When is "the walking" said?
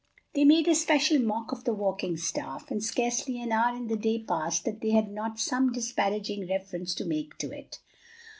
1.63-2.17